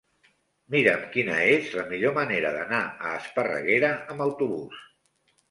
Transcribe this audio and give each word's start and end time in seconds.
Mira'm 0.75 1.03
quina 1.15 1.35
és 1.57 1.67
la 1.81 1.83
millor 1.91 2.15
manera 2.15 2.55
d'anar 2.57 2.81
a 3.11 3.13
Esparreguera 3.19 3.93
amb 4.17 4.27
autobús. 4.29 4.83